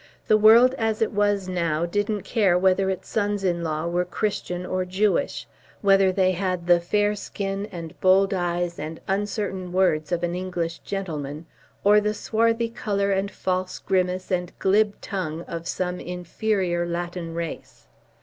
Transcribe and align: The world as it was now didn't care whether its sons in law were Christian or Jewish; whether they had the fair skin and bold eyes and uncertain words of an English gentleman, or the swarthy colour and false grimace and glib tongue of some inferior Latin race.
The 0.27 0.35
world 0.35 0.73
as 0.79 0.99
it 0.99 1.11
was 1.11 1.47
now 1.47 1.85
didn't 1.85 2.23
care 2.23 2.57
whether 2.57 2.89
its 2.89 3.07
sons 3.07 3.43
in 3.43 3.63
law 3.63 3.85
were 3.85 4.03
Christian 4.03 4.65
or 4.65 4.83
Jewish; 4.83 5.47
whether 5.81 6.11
they 6.11 6.31
had 6.31 6.65
the 6.65 6.79
fair 6.79 7.13
skin 7.13 7.67
and 7.71 7.93
bold 8.01 8.33
eyes 8.33 8.79
and 8.79 8.99
uncertain 9.07 9.71
words 9.71 10.11
of 10.11 10.23
an 10.23 10.33
English 10.33 10.79
gentleman, 10.79 11.45
or 11.83 12.01
the 12.01 12.15
swarthy 12.15 12.69
colour 12.69 13.11
and 13.11 13.29
false 13.29 13.77
grimace 13.77 14.31
and 14.31 14.57
glib 14.57 14.99
tongue 15.01 15.43
of 15.43 15.67
some 15.67 15.99
inferior 15.99 16.83
Latin 16.87 17.35
race. 17.35 17.85